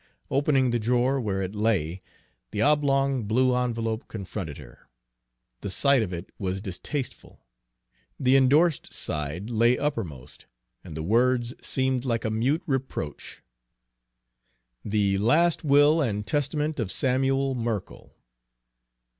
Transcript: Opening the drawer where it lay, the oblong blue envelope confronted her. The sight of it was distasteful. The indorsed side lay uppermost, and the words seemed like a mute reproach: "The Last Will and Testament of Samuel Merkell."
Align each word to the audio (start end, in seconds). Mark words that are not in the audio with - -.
Opening 0.31 0.71
the 0.71 0.79
drawer 0.79 1.21
where 1.21 1.43
it 1.43 1.53
lay, 1.53 2.01
the 2.49 2.59
oblong 2.63 3.25
blue 3.25 3.55
envelope 3.55 4.07
confronted 4.07 4.57
her. 4.57 4.89
The 5.59 5.69
sight 5.69 6.01
of 6.01 6.11
it 6.11 6.31
was 6.39 6.59
distasteful. 6.59 7.45
The 8.19 8.35
indorsed 8.35 8.91
side 8.91 9.51
lay 9.51 9.77
uppermost, 9.77 10.47
and 10.83 10.97
the 10.97 11.03
words 11.03 11.53
seemed 11.61 12.03
like 12.03 12.25
a 12.25 12.31
mute 12.31 12.63
reproach: 12.65 13.43
"The 14.83 15.19
Last 15.19 15.63
Will 15.63 16.01
and 16.01 16.25
Testament 16.25 16.79
of 16.79 16.91
Samuel 16.91 17.53
Merkell." 17.53 18.15